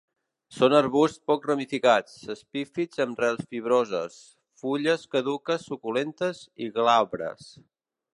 Són 0.59 0.75
arbusts 0.75 1.19
poc 1.31 1.43
ramificats, 1.49 2.15
epífits 2.35 3.03
amb 3.05 3.21
rels 3.23 3.45
fibroses, 3.51 4.15
fulles 4.63 5.05
caduques 5.17 5.69
suculentes 5.73 6.41
i 6.69 6.75
glabres. 6.79 7.53